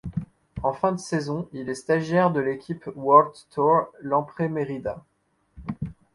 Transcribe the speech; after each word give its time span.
En 0.63 0.73
fin 0.73 0.93
de 0.93 0.97
saison, 0.99 1.47
il 1.53 1.69
est 1.69 1.75
stagiaire 1.75 2.31
de 2.31 2.39
l'équipe 2.39 2.89
World 2.95 3.35
Tour 3.51 3.83
Lampre-Merida. 4.01 5.03